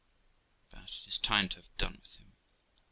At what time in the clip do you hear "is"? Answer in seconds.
1.07-1.19